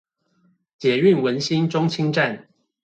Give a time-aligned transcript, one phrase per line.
[0.79, 2.47] 捷運文心中清站